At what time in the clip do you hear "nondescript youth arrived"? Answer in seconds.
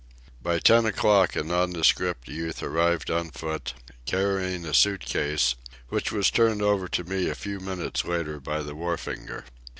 1.43-3.11